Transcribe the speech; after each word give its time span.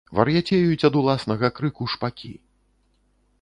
Вар'яцеюць 0.19 0.87
ад 0.89 0.97
уласнага 1.01 1.47
крыку 1.59 1.89
шпакі. 1.97 2.33